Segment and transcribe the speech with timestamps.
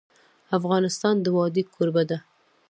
[0.57, 2.17] افغانستان د وادي کوربه دی.